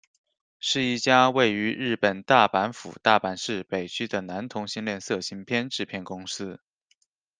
[0.59, 6.59] 是一家位于日本大阪府大阪市北区的男同性恋色情片制片公司。